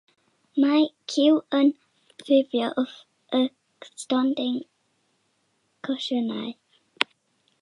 [0.61, 1.69] Mae ciw yn
[2.23, 2.97] ffurfio wrth
[3.41, 3.43] y
[4.05, 4.59] stondin
[5.89, 6.53] consesiynau.